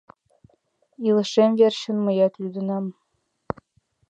Илышем 1.07 1.51
верчын 1.59 1.97
мыят 2.05 2.33
лӱдынам... 2.41 2.85